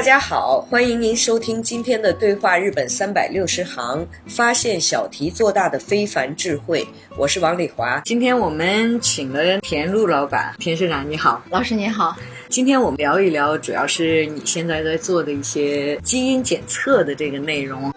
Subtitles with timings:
[0.00, 6.88] 大家好，欢迎您收听今天的对话日本三百六十行，发现小题做大的非凡智慧。
[7.18, 8.00] 我是王丽华。
[8.06, 12.16] 今天我们请了田路老板，田社长你好，老师你好。
[12.48, 17.92] 今天我们聊一聊，主要是你现在在做的一些基因检测的这个内容。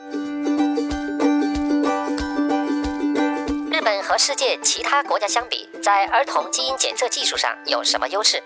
[3.72, 8.44] 日本和世界其他国家相比，在儿童基因检测技术上有什么优势？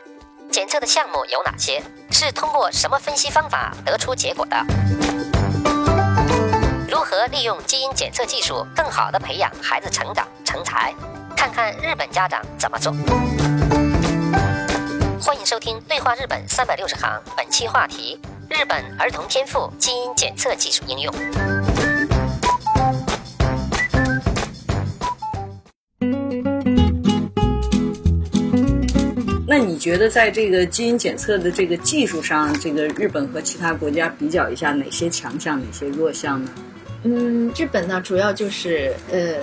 [0.52, 1.82] 检测的项目有哪些？
[2.12, 4.58] 是通过什么分析方法得出结果的？
[6.90, 10.94] 如何利用基因检测技术更好地培养孩子成长成才？
[11.36, 12.92] 看看日本家长怎么做。
[15.22, 21.14] 欢迎收听《对话日本三百六十行》，本期话题：日本儿童天赋基因检测技术应用。
[29.60, 36.52] 那你觉得在这个基因检测的这个技术上，这个日本和其他国家比较一下，哪些强项，哪些弱项呢？
[37.10, 39.36] 嗯，日本呢，主要就是呃，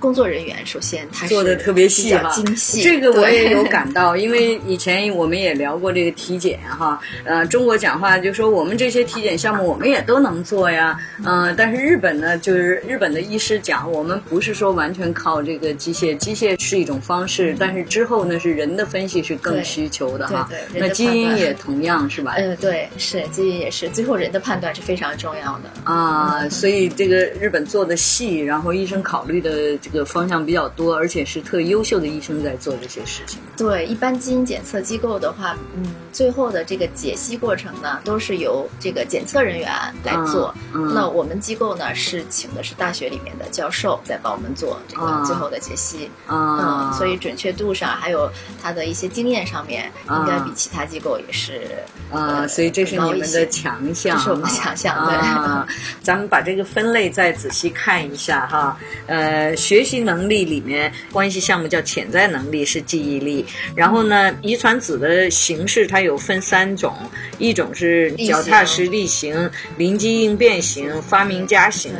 [0.00, 2.82] 工作人员首先他做的特别细哈，精细。
[2.82, 20.48] 这个我也有 感到，因为以前我们也聊过这个体检哈，呃，中国讲话就说我们这些体检项目我们也都能做呀，嗯，但是日本呢，就是日本的医师讲，我们不是说完全靠这个机械，机械是一种方式，但是之后呢是人的分析是更需求的哈。
[20.50, 22.34] 对，那基因也同样是吧？
[22.36, 27.11] 嗯，对，是基因也是，最后人的判断是非常重要的啊，所以这个。
[27.12, 33.38] 个日本做的细，然后医生考虑的这个方向比较多，而且是特优秀的医生在做这些事情。
[33.56, 39.70] 对，一般基因检测机构的话，嗯，最后的这个解析过程呢，都是由这个检测人员
[40.02, 40.54] 来做。
[40.72, 46.10] 那我们机构呢，是请的是大学里面的教授在帮我们做这个最后的解析。
[46.28, 48.30] 嗯，所以准确度上，还有
[48.62, 51.62] 他的一些经验上面，应该比其他机构也是。
[52.10, 55.06] 啊，所以这是你们的强项，这是我们的强项。
[55.06, 57.01] 对，咱们把这个分类。
[57.08, 66.94] 再仔细看一下哈，呃，学习能力里面关系项目叫潜在能力是记忆力，然后呢，遗传子的形式它有分三种，
[67.38, 71.92] 一种是脚踏实地型、临机应变型、发明家型。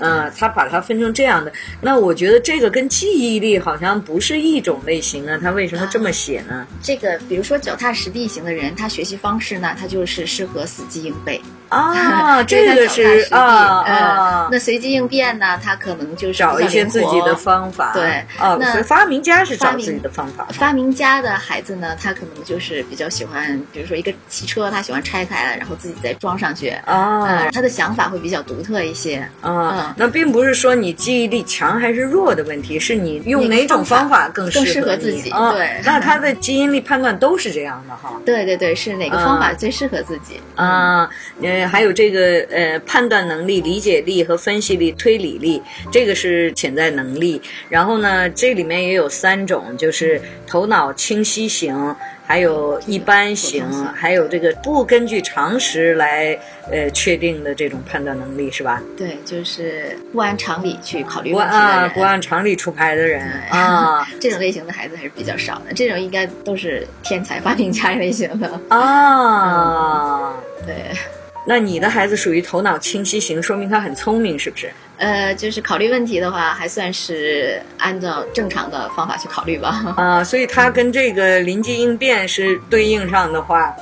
[0.00, 5.38] 嗯，他把它分成这样的，那我觉得这个跟记忆力好像不是一种类型啊。
[5.40, 6.66] 他为什么这么写呢？
[6.82, 12.42] 这个比如说脚踏实地型的人，他学习方式呢，他就是适合死记硬背啊。
[12.44, 14.48] 这个是啊啊。
[14.50, 17.92] 那随机应变呢，他可能就是找一些自己的方法。
[17.92, 20.46] 对啊，那发明家是找自己的方法。
[20.52, 27.48] 发明家的孩子呢，他可能就是比较喜欢，比如说一个汽车，他喜欢拆开了，然后自己再装上去啊。
[27.52, 29.89] 他的想法会比较独特一些啊。
[29.96, 35.30] 那并不是说你记忆力强还是弱的问题，是你用哪种方法更适合自己。
[35.30, 38.20] 对， 那他的基因力判断都是这样的哈。
[38.24, 41.08] 对对对，是哪个方法最适合自己啊？
[41.42, 47.40] 呃，还有这个呃判断能力、理解力和分析力、推理力，这个是潜在能力。
[47.68, 51.94] 然后呢，这里面也有三种，就是头脑清晰型。
[52.30, 56.38] 还有一般型，还有这个不根据常识来
[56.70, 58.80] 呃确定的这种判断能力是吧？
[58.96, 65.74] 对，就是不按常理去考虑问题的人，不按常理出牌的人啊， 这种类型的孩子还是比较少的。
[65.74, 70.32] 这种应该都是天才发明家类型的啊。
[70.64, 70.76] 对，
[71.46, 74.70] 那你的孩子属于头脑清晰型，说明他很聪明，是不是？
[74.98, 79.94] 呃，就是考虑问题的话，还算是按照正常的方法去考虑吧。
[79.96, 83.74] 啊， 所以他跟这个临机应变是对应上的话，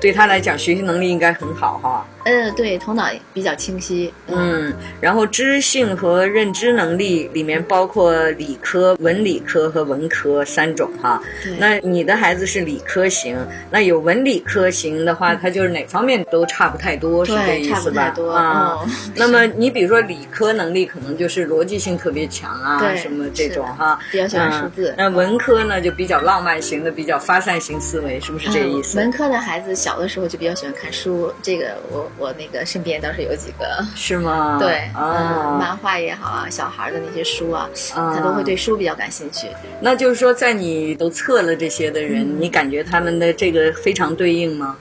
[0.00, 2.06] 对他来讲学习能力应该很好哈。
[2.26, 4.12] 呃，对，头脑比较清晰。
[4.26, 11.22] 嗯，然后知性和认知能力里面包括理科、文理科和文科三种哈。
[11.60, 13.38] 那你的孩子是理科型，
[13.70, 18.12] 那有文理科型的话，他就是哪方面都差不太多，是这意思吧？
[18.34, 18.84] 啊，
[19.14, 24.92] 那么你比如说理科能力可能就是逻辑性特别强啊，什么这种哈，比较喜欢数字。
[24.98, 28.98] 那文科呢就比较浪漫型的，比较发散型思维，是不是这意思？
[28.98, 34.58] 文科的孩子小的时候就比较喜欢看书，这个我我那个身边倒是有几个，是吗？
[34.60, 39.48] 对，嗯，漫画也好啊，小孩的那些书啊，他都会对书比较感兴趣。
[39.80, 44.76] 那就是说，在你都测了这些的人，你感觉他们的这个非常对应吗？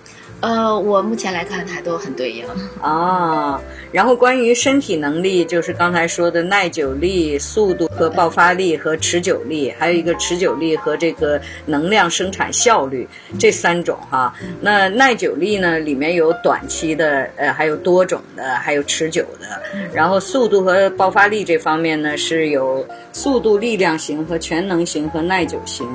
[0.45, 2.45] 呃，我目前来看，它都很对应
[2.79, 3.59] 啊。
[3.91, 13.07] 然后关于身体能力，就是刚才说的耐久力、速度和爆发力和持久力，还有一个持久力和这个能量生产效率
[13.39, 14.31] 这三种哈。
[14.61, 19.47] 那耐久力呢，里面有短期的，呃，还有多种的，还有持久的。
[19.91, 25.87] 然后速度和爆发力这方面呢，是有速度力量型和全能型和耐久型。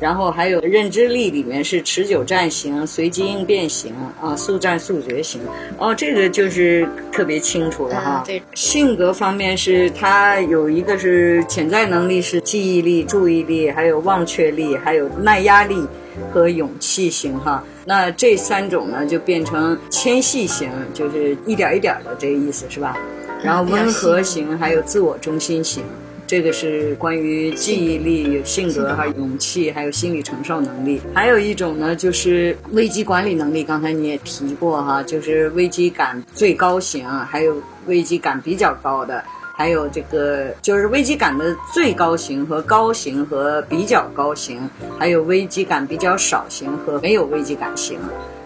[0.00, 5.40] 然后还有认知力里面是持久战型、随机应变型啊、速战速决型。
[5.78, 8.22] 哦，这个就是特别清楚了哈。
[8.26, 15.76] 对，性格方面是他有一个是潜在能力是记忆力、注意力，还有忘却力，还有耐压力
[16.32, 17.62] 和勇气型哈。
[17.84, 22.98] 那这三种呢就变成纤细型，就是一点一点的这个意思是吧？
[23.42, 25.84] 然后温和型还有自我中心型。
[26.26, 31.00] 这个是关于记忆力、性格、还有勇气，还有心理承受能力。
[31.14, 33.62] 还有一种呢，就是危机管理能力。
[33.62, 39.22] 刚才你也提过哈，就是危机感最高型，还有危机感比较高的，
[39.54, 44.58] 还有这个就是危机感的最高型和高型和比较高型，
[44.98, 47.98] 还有危机感比较少型和没有危机感型。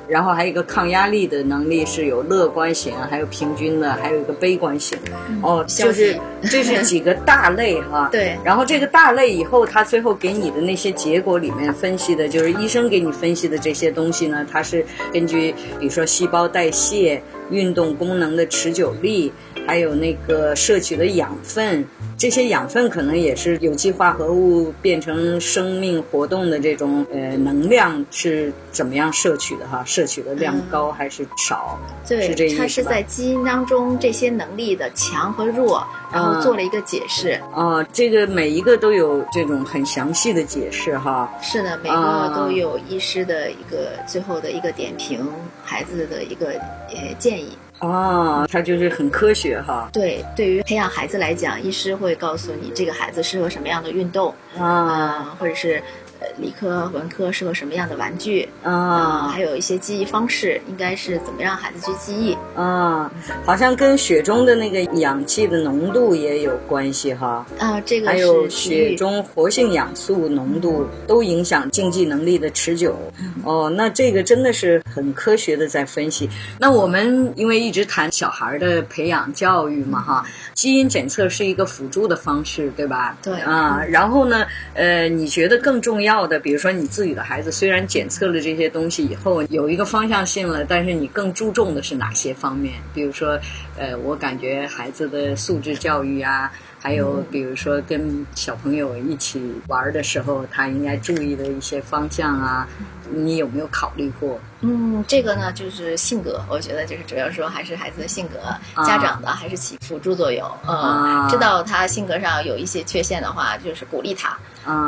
[0.09, 4.99] 然后还有一个抗压力的能力是有乐观型，还有平均的，还有一个悲观型。
[5.43, 8.09] 哦，就是这是几个大类哈。
[8.13, 8.37] 对。
[8.43, 19.33] 然后这个大类以后，他最后给你的那些结果里面分析的，就是医生给你分析的这些东西呢，它是根据比如说细胞代谢、运动功能的持久力，
[19.67, 21.85] 还有那个摄取的养分。
[22.17, 29.85] 这些养分可能也是有机化合物变成生命活动的这种呃能量是怎么样摄取的哈？
[29.87, 31.79] 摄取的量高还是少？
[32.09, 37.41] 对，是这意思它是在基因当中这些能力的强和弱，然后做了一个解释。
[37.55, 41.33] 啊，这个每一个都有这种很详细的解释哈。
[41.41, 45.25] 是的，每个都有医师的一个最后的一个点评，
[45.63, 46.49] 孩子的一个
[46.89, 47.38] 呃建议。
[47.81, 49.89] 哦，他就是很科学哈。
[49.93, 55.83] 对，对于培养孩子来讲，医师会告诉你这个孩子适合什么样的运动啊，或者是。
[56.21, 59.29] 呃，理科、文科适合什么样的玩具啊？
[59.29, 63.09] 还有一些记忆方式，应该是怎么让孩子去记忆啊？
[63.45, 67.47] 好像跟血中的那个氧气的浓度也有关系哈。
[67.61, 72.99] 啊，这个还有血中活性氧素浓度都影响竞技能力的持久。
[73.45, 76.29] 哦，那这个真的是很科学的在分析。
[76.59, 83.17] 那我们因为一直谈小孩的培养教育嘛哈，基因检测是一个辅助的方式，对吧？
[83.23, 83.81] 对啊。
[83.89, 84.45] 然后呢，
[84.75, 86.08] 呃，你觉得更重要？
[86.09, 92.75] 要的，比如说你自己的孩子，虽然检测了这些东西以后有一个方向性了，但是你更注重的是哪些方面？
[92.95, 93.39] 比如说，
[93.77, 96.51] 呃，我感觉孩子的素质教育啊，
[96.81, 102.67] 还有比如说跟小朋友一起玩的时候，他应该注意的一些方向啊，
[103.13, 104.41] 你有没有考虑过？
[104.61, 108.39] 嗯，这个呢，就是性格，我觉得就是主要说还是孩子的性格，
[108.85, 110.45] 家长的还是起辅助作用。
[110.67, 114.37] 嗯，知道他性格上有一些缺陷的话，就是鼓励他，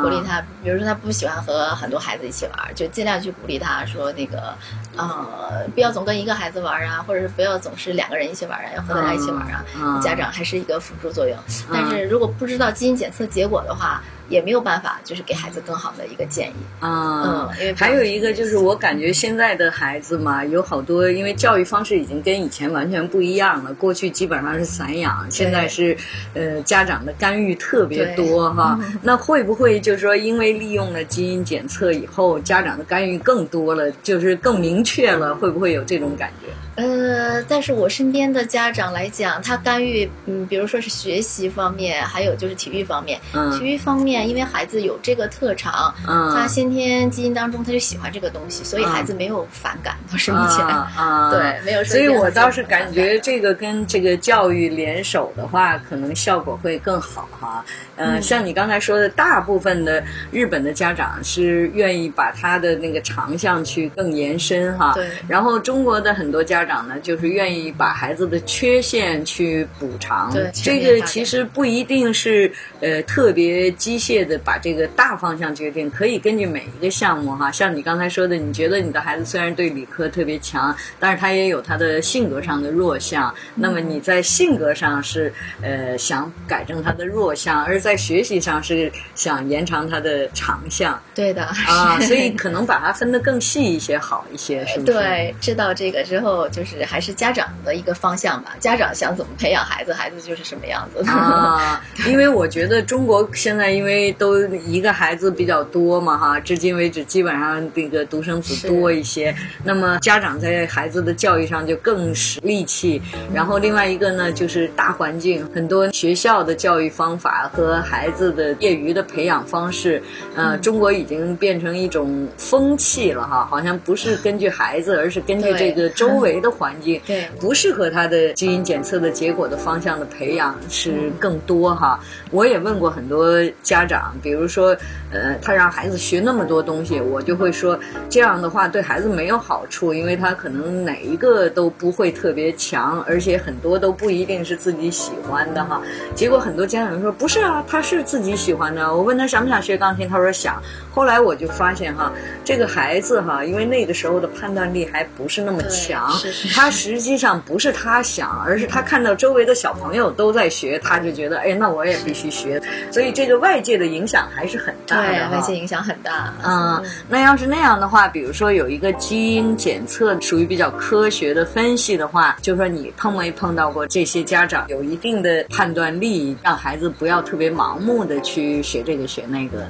[0.01, 0.41] 鼓励他。
[0.63, 4.53] 比如说他不喜欢和很多孩子一起玩，就尽量去鼓励他说那个，
[4.95, 9.99] 呃，不要总跟一个孩子玩啊，或者是不要总是两个人一起玩啊，要和大家一起玩啊。
[10.01, 11.37] 家长还是一个辅助作用，
[11.73, 14.01] 但是如果不知道基因检测结果的话。
[14.31, 17.49] 也没有办法，就是给孩子更好的一个建议啊。
[17.51, 23.73] 嗯，因为还有一个就是，我感觉现在的孩子嘛，有好多因为教育方式已经跟以前完全不一样了。
[23.73, 25.95] 过去基本上是散养，现在是
[26.33, 28.79] 呃家长的干预特别多哈。
[29.01, 35.35] 那会不会就是说，因为利用了基因检测以后，家长的干预更多了，就是更明确了？
[35.35, 36.47] 会不会有这种感觉？
[36.75, 43.19] 呃，但是我身边的家长来讲，他干预，嗯，比如说是学习方面，还有就是体育方面。
[43.33, 44.20] 嗯，体育方面。
[44.21, 50.65] 面因为孩子有这个特长，嗯他先天基因当中他就喜欢这个东西，所以孩子没有反感， 倒是目前。
[50.65, 57.63] 啊啊对，没有所以我倒是感觉这个跟这个教育联手的话，可能效果会更好哈。
[57.95, 64.93] 呃，嗯像你刚才说的，大部分的日本的家长是愿意把他的那个长项去更延伸哈。
[64.95, 70.31] 对然后中国的很多家长呢，就是愿意把孩子的缺陷去补偿。
[70.33, 77.51] 对这个其实不一定是呃特别机械的把这个大方向决定，可以根据每一个项目哈。
[77.51, 83.33] 像你刚才说的，你觉得你的孩子虽然对理科特别强，但是他也有他的性格上的弱项。
[83.55, 94.93] 那么你在性格上是呃想改正他的弱项，而在学习上是想延长他的长项对的 啊，所以可能把它分得更细一些好一些，是不是？
[94.93, 98.55] 对，知道这个之后，就是还是家长的一个方向吧。
[98.59, 101.11] 家长想怎么培养孩子，孩子就是什么样子的。
[101.11, 109.33] 啊，因为我觉得中国现在因为都一个孩子比较多嘛哈，至今为止基本上这个独生子多一些，
[109.63, 113.01] 那么家长在孩子的教育上就更使力气。
[113.33, 120.01] 然后另外一个呢，就是大环境，很多学校的教育方法和孩子的业余的培养方式，
[120.35, 126.99] 呃，中国已经变成一种风气了哈，好像不是根据孩子，而是根据这个周围的环境。
[127.05, 131.99] 对不适合他的基因检测的结果的方向的培养是更多哈。
[132.29, 134.77] 我也问过很多家家长，比如说，
[135.11, 145.81] 呃，他让孩子学那么多东西，我就会说这样的话对孩子没有好处，因为他可能哪一个都不会特别强，而且很多都不一定是自己喜欢的哈。
[146.13, 148.93] 结果很多家长说不是啊，他是自己喜欢的。
[148.93, 150.61] 我问他想不想学钢琴，他说想。
[150.93, 152.11] 后来我就发现哈，
[152.43, 162.61] 这个孩子哈，因为那个时候的判断力还不是那么强，是是是他实际上不是他想，而是他看到周围的小朋友都在学，他就觉得哎，那我也必须学。
[162.91, 166.33] 所以这个外界的影响还是很大的对，外界影响很大。
[166.43, 179.65] 嗯，那要是那样的话，比如说有一个基因检测属于比较科学的分析的话，就说你碰没碰到过这些家长有一定的判断力，让孩子不要特别盲目的去学这个学那个。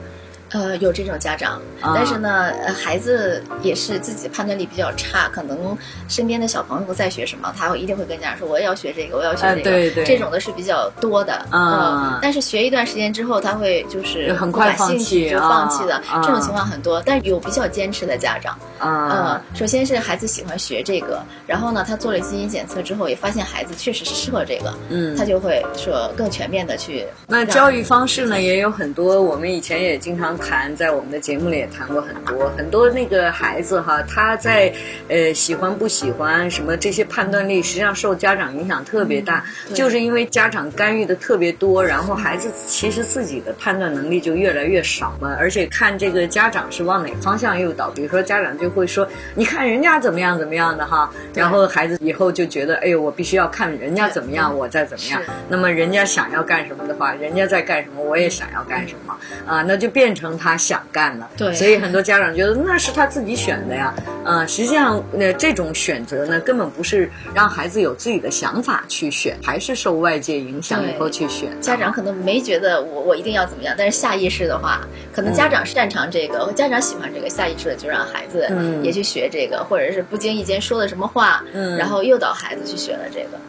[0.52, 1.94] 呃，有这种家长，啊。
[1.96, 5.78] 但是呢，呃孩子也是自己判断力比较差，可能
[6.08, 10.04] 身边的小朋友在学什么，他会一定会跟家长说我也要学这个，我要学啊这个，对对。
[10.04, 11.34] 这种的是比较多的。
[11.50, 17.02] 啊嗯但是学一段时间之后，他会就是很快放弃就放弃的，啊这种情况很多。
[17.06, 25.16] 但有比较坚持的家长，啊、嗯，首先是孩子喜欢学这个，然后呢，他做了基因检测之后，也发现孩子确实是适合这个，嗯。
[25.18, 32.50] 他就会说更全面的去那教育方式呢也有很多，我们以前也经常谈，在我们的节目里也谈过很多。
[32.58, 34.74] 很多那个孩子哈，他在
[35.08, 55.22] 呃喜欢不喜欢什么这些判断力，实际上受家长影响特别大，对就是因为家长干预的特别多，然后孩子其实自己的判断能力就越来越少了，而且看这个家长是往哪方向诱导，比如说家长就会说，你看人家怎么样怎么样的哈，然后孩子以后就觉得，哎呦，我必须要看人家怎么样，我再怎么样。
[55.48, 61.30] 那么人家想要干什么的话，人家在干什么，我也想要干什么啊，那就变成他想干了。
[61.38, 63.94] 对所以很多家长觉得那是他自己选的呀。
[64.24, 71.50] 啊，实际上呢，这种选择呢，根本不是让孩子有自己的想法去选，还是受外界影响以后去选。
[71.60, 83.40] 家长可能没觉得我我一定要怎么样，但是下意识的话，可能家长擅长这个，家长喜欢这个，下意识的就让孩子嗯也去学这个，或者是不经意间说了什么话，嗯然后诱导孩子去学了这个。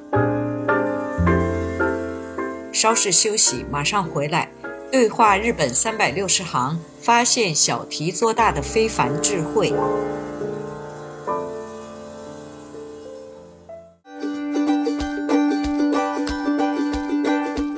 [2.73, 4.49] 稍事休息，马上回来。
[4.92, 9.68] 对话日本三百六十行，发现小题做大的非凡智慧。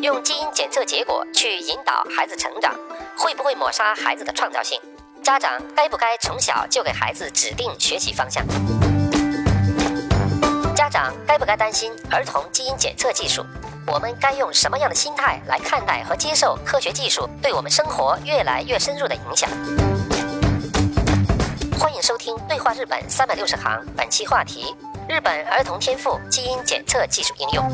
[0.02, 2.74] 用基因检测结果去引导孩子成长，
[3.16, 4.80] 会不会抹杀孩子的创造性？
[5.22, 8.44] 家长该不该从小就给孩子指定学习方向？
[10.74, 13.44] 家长该不该担心儿童基因检测技术？
[13.86, 19.48] 我们该用什么样的心态来看待和接受科学技术对我们生活越来越深入的影响？
[21.78, 24.74] 欢迎收听《对话日本三百六十行》，本期话题：
[25.06, 27.70] 日本儿童天赋基因检测技术应用。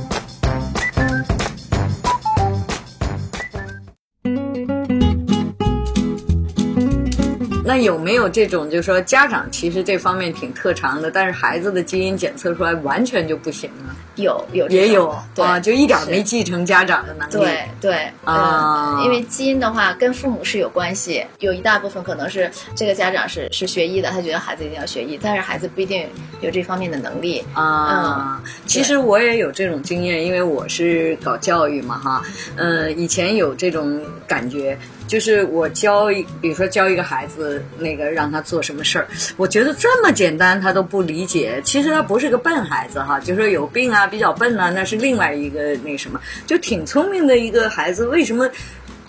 [7.64, 13.95] 那有没有这种，就是说家长其实这方面挺特长的，但是孩子的基因检测出来完全就不行啊？
[14.17, 17.33] 有有也有对啊，就一点是没继承家长的能力。
[17.33, 26.07] 对对啊嗯，因为基因的话跟父母是有关系，有一大部分可能是这个家长是是学医的，他觉得孩子一定要学医，但是孩子不一定
[26.40, 27.43] 有这方面的能力。
[27.55, 32.23] 啊，其实我也有这种经验，因为我是搞教育嘛，哈，
[32.57, 34.76] 呃，以前有这种感觉，
[35.11, 36.07] 就是我教，
[36.40, 41.61] 比如说教一个孩子，那个让他做什么事儿，我觉得这么简单他都不理解。
[41.64, 48.49] 其实他不是个笨孩子哈，就说有病啊，比较笨啊，那是另外一个那什么，就挺聪明的一个孩子，为什么？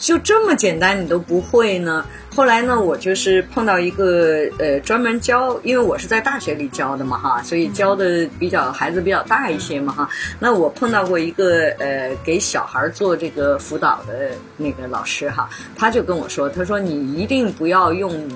[0.02, 2.04] 就这么简单，你都不会呢？
[2.36, 10.10] 后来呢，我就是碰到一个呃，专门教，因为我是在大学里教的嘛哈，所以教的比较孩子比较大一些嘛哈。
[10.40, 18.36] 那我碰到过一个呃，给小孩做这个辅导的那个老师哈，他就跟我说，他说你一定不要用你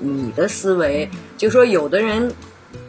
[0.00, 2.28] 你的思维，就说有的人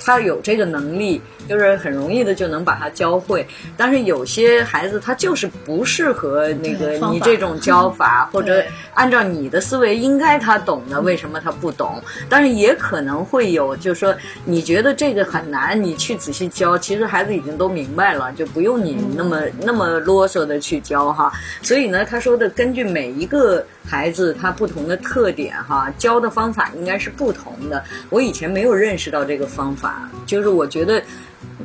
[0.04, 1.22] 他有这个能力。
[1.48, 3.46] 就是很容易的就能把他教会，
[3.78, 12.02] 但是有些孩子他就是不适合那个你这种教法， 或者按照你的思维应该他懂的，为什么他不懂？
[12.28, 21.32] 但是也可能会有，就是说你觉得这个很难，你去仔细教，其实孩子已经都明白了，就不用你那么那么啰嗦的去教哈。
[21.62, 27.84] 所以呢，他说的根据每一个孩子他不同的特点哈，教的方法应该是不同的。
[28.10, 31.02] 我以前没有认识到这个方法，就是我觉得。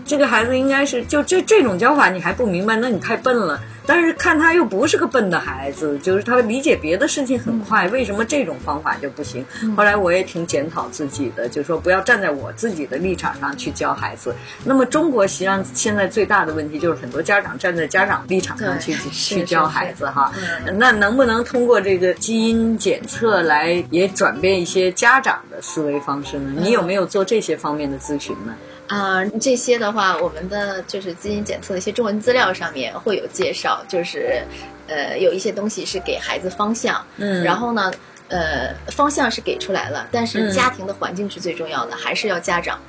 [0.04, 3.60] 这个孩子应该是就这这种教法你还不明白，那你太笨了。
[3.86, 9.44] 但是看他又不是个笨的孩子，就是他理解别的事情很快，为什么这种方法就不行？
[9.76, 14.32] 后来我也挺检讨自己的，就说不要站在我自己的立场上去教孩子。
[14.64, 20.32] 那么中国实际上现在最大的问题就是很多家长站在家长立场上去去教孩子哈。
[20.76, 26.52] 那能不能通过这个基因检测来也转变一些家长的思维方式呢？
[26.58, 28.54] 你有没有做这些方面的咨询呢？
[28.90, 34.42] 啊，这些的话，我们的就是基因检测的一些中文资料上面会有介绍，就是，
[34.88, 37.92] 呃，有一些东西是给孩子方向，嗯，然后呢，
[38.26, 42.80] 呃，方向是给出来了，但是家庭的环境是最重要的，还是要家长。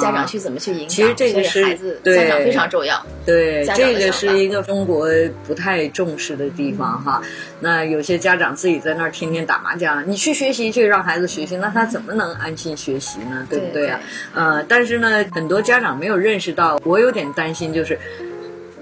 [0.00, 0.88] 家长去怎么去影响？
[0.88, 3.04] 其实这个是孩子家长非常重要。
[3.26, 5.08] 对，这个是一个中国
[5.46, 7.20] 不太重视的地方哈。
[7.60, 13.46] 那有些家长自己在那儿天天打麻将，你去学习去让孩子学习，那他怎么能安心学习呢？
[13.50, 14.00] 对不对啊？
[14.34, 17.98] 呃，但是呢，很多家长没有认识到，我有点担心，就是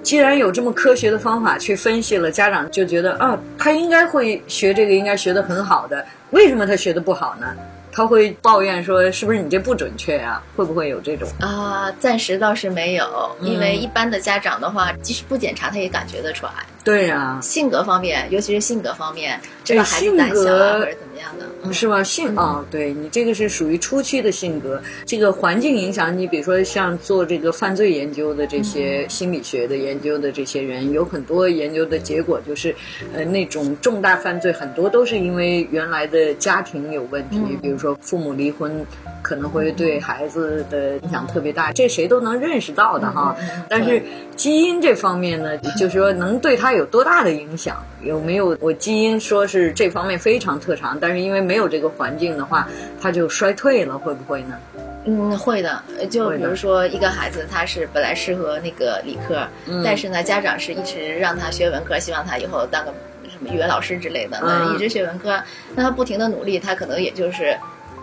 [0.03, 7.47] 既然有这么科学的方法去分析了，家长就觉得啊，他应该会学这个，应该学得很好的，为什么他学得不好呢？
[7.93, 10.43] 他会抱怨说：“是不是你这不准确呀？
[10.57, 16.53] 会不会有这种？”啊，暂时倒是没有，因为一般的家长的话，即使不检查，他也感觉得出来。
[16.85, 22.03] 对呀，性格方面，尤其是性格方面，这个孩子胆小啊，或者怎么样的，是吧？
[22.03, 32.75] 性啊，对你这个是属于初期的性格，这个环境影响你，比如说像做这个犯罪研究的这些心理学的研究的这些人，有很多研究的结果就是，
[33.15, 38.85] 呃，那种重大犯罪很多都是因为原来的家庭有问题，比如说父母离婚。
[39.23, 43.37] 可能会对孩子的影响特别大，这谁都能认识到的哈。
[43.69, 44.03] 但是
[44.35, 47.83] 基因这方面呢，就是说能对他有多大的影响？
[48.03, 52.69] 有没有我基因说是这方面非常特长，但是因为没有这个环境的话，
[53.01, 54.57] 他就衰退了，会不会呢？
[55.05, 55.83] 嗯，会的。
[56.11, 59.47] 就比如说一个孩子，他是本来适合那个理科，
[59.85, 62.93] 但是呢，家长是一直让他学文科，希望他以后当个
[63.31, 65.41] 什么语文老师之类的，那一直学文科，
[65.75, 67.57] 那他不停的努力，他可能也就是。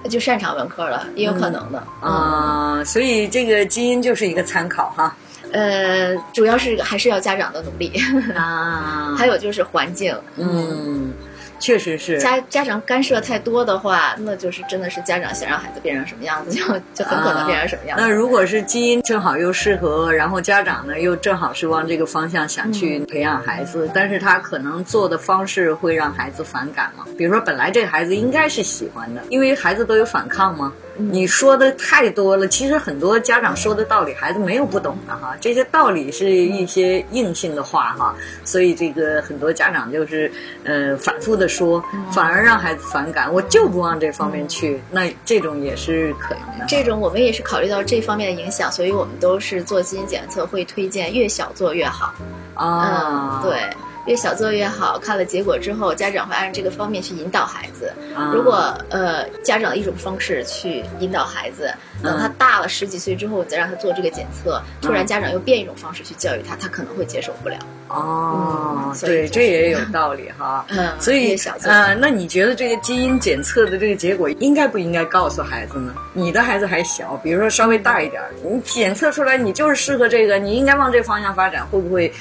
[0.10, 5.14] 就擅长文科了，也有可能的啊，所以这个基因就是一个参考哈。
[5.52, 7.92] 呃，主要是还是要家长的努力
[8.36, 11.14] 啊，还有就是环境，嗯。
[11.62, 17.98] 确实是家家长干涉太多的话，那就是真的是家长想让孩子变成什么样子， 就就很可能变成什么样。
[18.00, 27.04] 那如果是基因正好又适合，然后家长呢又正好是往这个方向想去培养孩子，但是他可能做的方式会让孩子反感嘛？
[27.18, 30.72] 比如说本来这个孩子应该是喜欢的，因为孩子都有反抗嘛。
[31.00, 35.36] 你说的太多了，其实很多家长说的道理，孩子没有不懂的哈。
[35.40, 40.30] 这些道理是一些硬性的话哈，所以这个很多家长就是
[40.66, 43.34] 呃反复的说，反而让孩子反感。
[43.34, 46.66] 我就不往这方面去，那这种也是可能的。
[46.68, 52.14] 这种我们也是考虑到这方面的影响，所以我们都是做基因检测会推荐越小做越好。
[52.56, 53.58] 啊，对。
[54.06, 57.94] 越小做越好，看了结果之后，家长会按这个方面去引导孩子。
[58.34, 67.58] 如果呃家长的一种方式去引导孩子，等他大了十几岁之后，再让他做这个检测，突然家长又变一种方式去教育他，他可能会接受不了。
[67.90, 70.66] 哦，对，这也有道理哈。
[70.70, 75.94] 嗯，所以 呃，那你觉得这个基因检测的这个结果应该不应该告诉孩子呢？
[76.14, 82.12] 你的孩子还小，比如说稍微大一点，你检测出来你就是适合这个，你应该往这方向发展，会不会？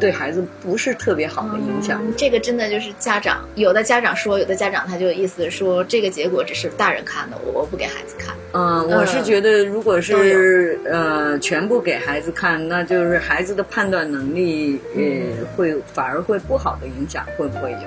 [0.00, 8.34] 对孩子不是特别好的影响，这个真的就是家长，有的家长说，有的家长他就意思说，这个结果只是大人看的，我不给孩子看。
[8.52, 15.02] 嗯，我是觉得，如果是呃全部给孩子看，那就是孩子的判断能力呃
[15.56, 17.78] 会反而会不好的影响，会不会有？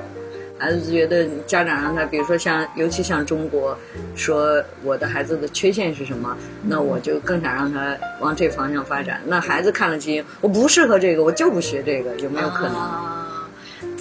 [0.61, 3.75] 孩子觉得家长让他，比如说像，尤其像中国，
[4.15, 9.19] 说我的孩子的缺陷是什么，那我就更想让他往这方向发展。
[9.25, 13.20] 那孩子看了基因，我不适合这个，我就不学这个，有没有可能？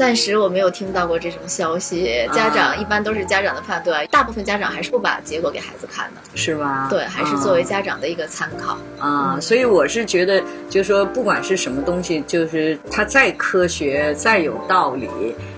[0.00, 6.86] 暂时我没有听到过这种消息，家长一般都是家长的判断，大部分家长还是不把结果给孩子看的，是吧？
[6.88, 9.38] 对，还是作为家长的一个参考啊。
[9.38, 15.06] 所以我是觉得，就是说，不管是什么东西，就是它再科学、再有道理，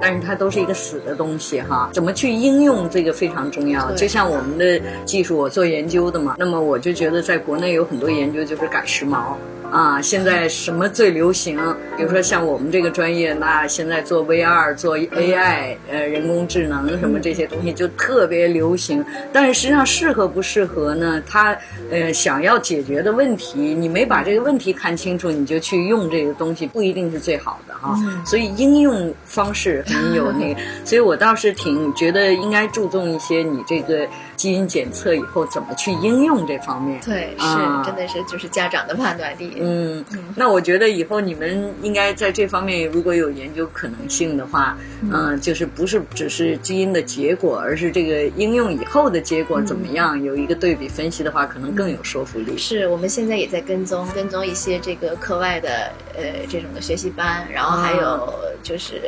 [0.00, 1.88] 但是它都是一个死的东西哈。
[1.92, 3.92] 怎么去应用这个非常重要。
[3.92, 9.36] 就像我们的技术，我做研究的嘛，那么我就觉得在国内有很多研究就是赶时髦。
[9.72, 11.58] 啊，现在什么最流行？
[11.96, 19.02] 比如说像我们这个专业，那现在做 VR、做 AI，呃，人工智能什么这些东西就特别流行。
[19.32, 21.22] 但是实际上适合不适合呢？
[21.26, 21.56] 他
[21.90, 27.98] 呃想要解决的问题，你没把这个问题看清楚，你就去用这个东西，不一定是最好的哈。
[28.26, 34.06] 所以应用方式很有那个， 所以我倒是挺觉得应该注重一些你这个。
[34.34, 37.00] 基因检测以后怎么去应用这方面？
[37.04, 37.46] 对，是
[37.84, 39.54] 真的是就是家长的判断力。
[39.62, 40.04] 嗯，
[40.36, 44.76] 那我觉得以后你们应该在这方面如果有研究可能性的话，
[45.10, 50.22] 嗯，就是不是只是基因的结果，而是这个应用以后的结果怎么样？
[50.22, 52.56] 有一个对比分析的话，可能更有说服力。
[52.58, 59.00] 是我们现在也在跟踪跟踪一些这个课外的呃这种的学习班，然后还有就是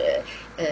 [0.56, 0.64] 呃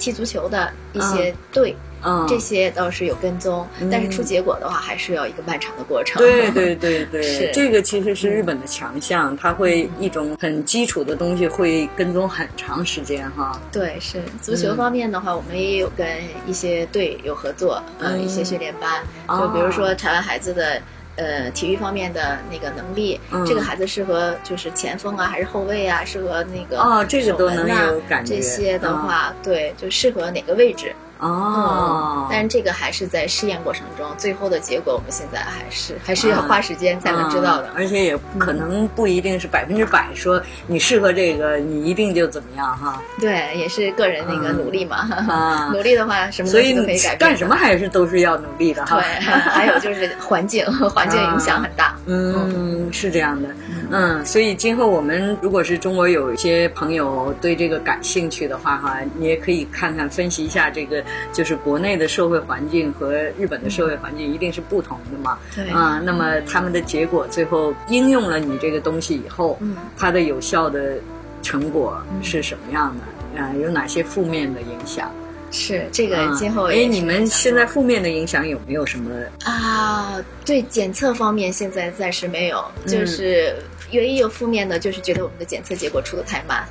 [0.00, 1.76] 踢足球的一些队。
[2.02, 6.16] 嗯，这些倒是有跟踪，但是出结果的话，还是要一个漫长的过程。
[6.16, 7.50] 对对对对， 是。
[7.52, 13.60] 这个其实是日本的强项，它会一种很基础的东西会跟踪很长时间哈。
[13.70, 16.06] 对，是足球方面的话，我们也有跟
[16.46, 19.02] 一些队有合作，嗯，一些训练班，
[19.38, 20.80] 就比如说台湾孩子的
[21.20, 28.36] 呃体育方面的那个能力，这个孩子适合就是前锋啊，还是后卫啊，适合那个哦，这个都能有感觉。
[28.36, 30.94] 这些的话，对，就适合哪个位置。
[31.20, 43.02] 哦，但是这个还是在试验过程中，最后的结果我们现在还是还是要花时间才能知道的，而且也可能不一定是百分之百说你适合这个，你一定就怎么样哈。
[43.20, 45.06] 对，也是个人那个努力嘛，
[45.72, 47.18] 努力的话什么都可以改变。
[47.18, 48.96] 干什么还是都是要努力的哈。
[48.96, 51.94] 对， 还有就是环境， 环境影响很大。
[52.06, 53.48] 嗯，是这样的。
[53.90, 61.04] 嗯，所以今后我们如果是中国有一些朋友对这个感兴趣的话哈，你也可以看看分析一下这个。
[61.32, 65.38] 就是国内的社会环境和日本的社会环境一定是不同的嘛？
[65.54, 70.96] 对啊，那么他们的结果最后应用了你这个东西以后，嗯，它的有效的
[71.42, 73.40] 成果是什么样的？
[73.40, 75.10] 啊，有哪些负面的影响？
[75.52, 79.10] 是这个今后哎，你们现在负面的影响有没有什么
[79.44, 80.14] 啊？
[80.44, 83.56] 对检测方面现在暂时没有，就是
[83.98, 86.66] 唯一有负面的，就是觉得我们的检测结果出的太慢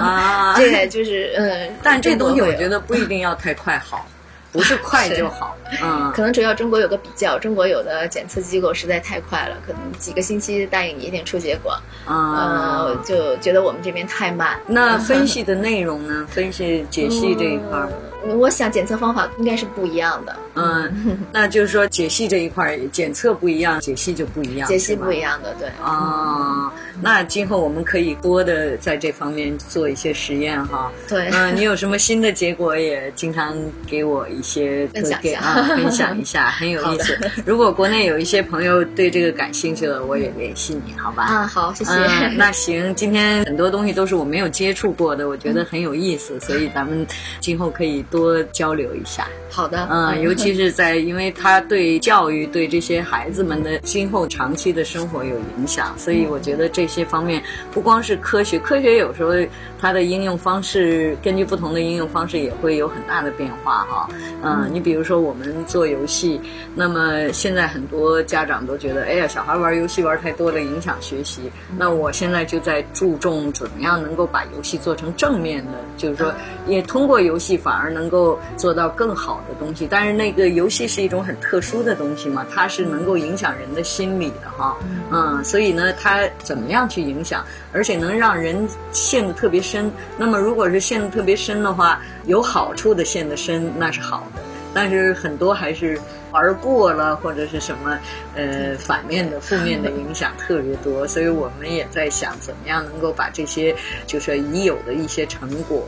[0.00, 0.54] 啊。
[0.58, 4.06] 对，就是嗯，但这东西我觉得不一定要太快好。
[4.54, 14.56] 不是快就好，嗯，可能主要中国有个比较，中国有的检测机构实在太快了，可能几个星期答应你一定出结果，啊，就觉得我们这边太慢。
[14.68, 16.24] 那分 析的内容呢？
[16.30, 17.88] 分析解析这一块儿。
[18.26, 25.68] 我想检测方法应该是不一样的，嗯， 那就是说解析这一块检测不一样，解析就不一样，解析不一样的，对。
[25.82, 30.90] 啊，那今后我们可以多的在这方面做一些实验哈。
[31.08, 33.56] 对，嗯，你有什么新的结果也经常
[33.86, 35.40] 给我一些分享一下，
[35.76, 37.18] 分享一下，很有 意思。
[37.44, 41.24] 如果国内有一些朋友对这个感兴趣的，我也联系你，好吧？
[41.24, 41.92] 啊，好，谢谢。
[42.36, 47.06] 那行，今天很多东西都是我没有接触过的，我觉得很有意思，所以咱们
[47.40, 48.02] 今后可以。
[48.14, 59.32] 多交流一下，好的，嗯， 尤其是在，因为他对教育、对这些孩子们的今后长期的生活有影响，所以我觉得这些方面不光是科学，科学有时候
[59.80, 64.08] 它的应用方式根据不同的应用方式也会有很大的变化哈。
[64.44, 66.40] 嗯，你比如说我们做游戏，
[66.76, 71.50] 那么现在很多家长都觉得，哎呀，小孩玩游戏玩太多了，影响学习。
[71.76, 76.32] 那我现在就在注重怎么样能够把游戏做成正面的，就是说
[76.68, 78.03] 也通过游戏反而能。
[78.04, 84.76] 能够做到更好的东西，但是那个游戏是一种很特殊的东西嘛，它是能够影响人的心理的哈，
[85.10, 89.90] 嗯，所以呢，它怎么样去影响，而且能让人陷得特别深。
[90.18, 94.42] 那么，如果是陷得特别深的话，有好处的陷得深那是好的，
[94.74, 95.98] 但是很多还是
[96.30, 97.98] 玩过了或者是什么，
[98.34, 101.08] 呃，反面的、负面的影响特别多。
[101.08, 103.74] 所以我们也在想，怎么样能够把这些
[104.06, 105.82] 就是已有的一些成果。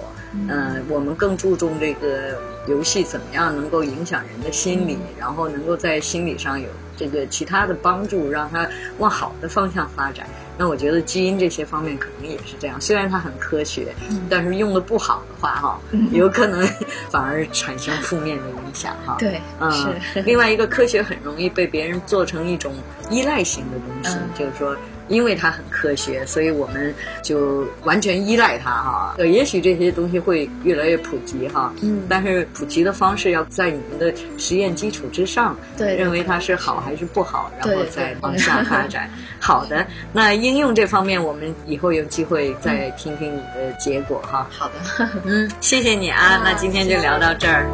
[0.49, 8.69] 嗯，我们更注重这个游戏怎么样能够影响人的心理，然后能够在心理上有这个其他的帮助，让他
[8.99, 10.27] 往好的方向发展。
[10.59, 13.95] 那我觉得基因这些方面可能也是这样，虽然它很科学，
[14.31, 15.81] 但是用的不好的话哈，
[16.13, 16.67] 有可能
[17.11, 19.17] 反而产生负面的影响哈。
[19.19, 19.71] 对，嗯，
[20.01, 20.23] 是。
[20.23, 22.73] 另外一个科学很容易被别人做成一种
[23.11, 24.77] 依赖型的东西，就是说。
[25.09, 29.15] 因为它很科学，所以我们就完全依赖它哈。
[29.19, 31.73] 呃，也许这些东西会越来越普及哈。
[31.83, 32.03] 嗯。
[32.09, 39.11] 但是普及的方式要在你们的实验基础之上，对，认为它是好还是不好，然后再往下发展。
[39.39, 44.49] 好的，那应用这方面，我们以后有机会再听听你的结果哈。
[44.51, 45.09] 好的。
[45.25, 46.41] 嗯，谢谢你啊。
[46.43, 47.69] 那今天就聊到这儿。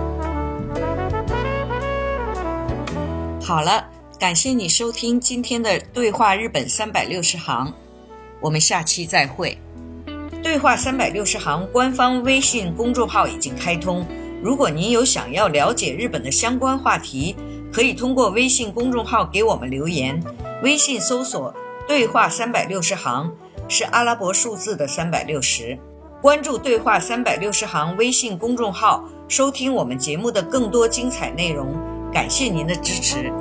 [3.41, 4.02] 好了。
[4.23, 7.67] 感谢你收听今天的《对话日本三百六十行》，
[8.41, 9.59] 我们下期再会。
[10.45, 14.07] 对话三百六十行官方微信公众号已经开通，
[14.41, 17.35] 如果您有想要了解日本的相关话题，
[17.73, 20.23] 可以通过微信公众号给我们留言。
[20.63, 21.53] 微信搜索
[21.89, 23.35] “对话三百六十行”
[23.69, 25.77] 是阿拉伯数字的三百六十。
[26.21, 31.77] 关注“对话三百六十行”微信公众号，收听我们节目的更多精彩内容。
[32.13, 33.33] 感谢您的支持。